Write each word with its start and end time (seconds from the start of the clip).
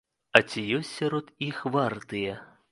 А 0.37 0.39
ці 0.49 0.63
ёсць 0.77 0.95
сярод 1.01 1.31
іх 1.51 1.63
вартыя? 1.79 2.43